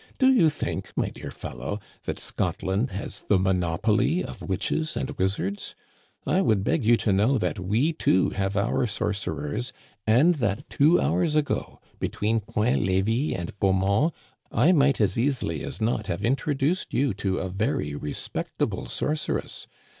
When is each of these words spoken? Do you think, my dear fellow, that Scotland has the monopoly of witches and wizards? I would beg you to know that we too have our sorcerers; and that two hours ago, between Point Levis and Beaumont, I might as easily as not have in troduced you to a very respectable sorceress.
Do 0.17 0.33
you 0.33 0.49
think, 0.49 0.89
my 0.95 1.09
dear 1.09 1.29
fellow, 1.29 1.79
that 2.05 2.17
Scotland 2.17 2.89
has 2.89 3.21
the 3.21 3.37
monopoly 3.37 4.23
of 4.23 4.41
witches 4.41 4.97
and 4.97 5.11
wizards? 5.11 5.75
I 6.25 6.41
would 6.41 6.63
beg 6.63 6.83
you 6.83 6.97
to 6.97 7.13
know 7.13 7.37
that 7.37 7.59
we 7.59 7.93
too 7.93 8.31
have 8.31 8.57
our 8.57 8.87
sorcerers; 8.87 9.71
and 10.07 10.33
that 10.41 10.67
two 10.71 10.99
hours 10.99 11.35
ago, 11.35 11.79
between 11.99 12.39
Point 12.39 12.81
Levis 12.81 13.35
and 13.37 13.55
Beaumont, 13.59 14.11
I 14.51 14.71
might 14.71 14.99
as 14.99 15.19
easily 15.19 15.63
as 15.63 15.79
not 15.79 16.07
have 16.07 16.25
in 16.25 16.35
troduced 16.35 16.87
you 16.95 17.13
to 17.13 17.37
a 17.37 17.47
very 17.49 17.93
respectable 17.93 18.87
sorceress. 18.87 19.67